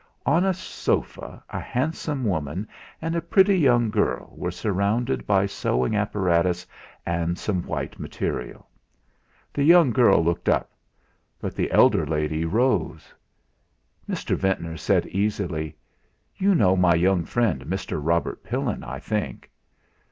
On 0.25 0.43
a 0.43 0.51
sofa 0.51 1.43
a 1.51 1.59
handsome 1.59 2.25
woman 2.25 2.67
and 3.03 3.15
a 3.15 3.21
pretty 3.21 3.55
young 3.59 3.91
girl 3.91 4.33
were 4.35 4.49
surrounded 4.49 5.27
by 5.27 5.45
sewing 5.45 5.95
apparatus 5.95 6.65
and 7.05 7.37
some 7.37 7.61
white 7.67 7.99
material. 7.99 8.67
The 9.53 9.91
girl 9.93 10.23
looked 10.23 10.49
up, 10.49 10.71
but 11.39 11.53
the 11.53 11.69
elder 11.69 12.03
lady 12.07 12.45
rose. 12.45 13.13
Mr. 14.09 14.35
Ventnor 14.35 14.77
said 14.77 15.05
easily 15.05 15.77
"You 16.35 16.55
know 16.55 16.75
my 16.75 16.95
young 16.95 17.23
friend, 17.23 17.65
Mr. 17.67 17.99
Robert 18.03 18.43
Pillin, 18.43 18.83
I 18.83 18.97
think." 18.97 19.51